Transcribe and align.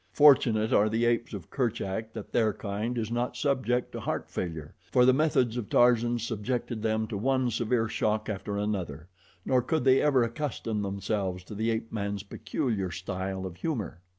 Fortunate 0.13 0.73
are 0.73 0.89
the 0.89 1.05
apes 1.05 1.31
of 1.31 1.51
Kerchak 1.51 2.11
that 2.13 2.31
their 2.31 2.53
kind 2.53 2.97
is 2.97 3.11
not 3.11 3.37
subject 3.37 3.91
to 3.91 3.99
heart 3.99 4.27
failure, 4.27 4.73
for 4.91 5.05
the 5.05 5.13
methods 5.13 5.57
of 5.57 5.69
Tarzan 5.69 6.17
subjected 6.17 6.81
them 6.81 7.05
to 7.05 7.15
one 7.15 7.51
severe 7.51 7.87
shock 7.87 8.27
after 8.27 8.57
another, 8.57 9.09
nor 9.45 9.61
could 9.61 9.83
they 9.83 10.01
ever 10.01 10.23
accustom 10.23 10.81
themselves 10.81 11.43
to 11.43 11.53
the 11.53 11.69
ape 11.69 11.91
man's 11.91 12.23
peculiar 12.23 12.89
style 12.89 13.45
of 13.45 13.57
humor. 13.57 14.01